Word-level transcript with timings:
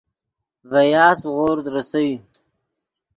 ڤے 0.69 0.81
یاسپ 0.93 1.25
غورد 1.35 1.65
ریسئے 1.75 2.11